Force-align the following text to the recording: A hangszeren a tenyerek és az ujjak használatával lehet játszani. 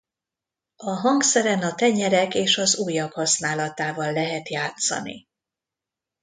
A 0.75 0.89
hangszeren 0.91 1.61
a 1.61 1.75
tenyerek 1.75 2.33
és 2.35 2.57
az 2.57 2.77
ujjak 2.79 3.13
használatával 3.13 4.11
lehet 4.11 4.49
játszani. 4.49 5.27